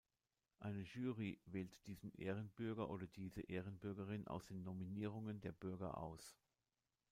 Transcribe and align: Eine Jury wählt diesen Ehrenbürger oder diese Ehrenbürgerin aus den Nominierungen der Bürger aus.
Eine 0.57 0.81
Jury 0.81 1.39
wählt 1.45 1.85
diesen 1.85 2.11
Ehrenbürger 2.15 2.89
oder 2.89 3.05
diese 3.05 3.41
Ehrenbürgerin 3.41 4.25
aus 4.25 4.47
den 4.47 4.63
Nominierungen 4.63 5.41
der 5.41 5.51
Bürger 5.51 5.99
aus. 5.99 6.35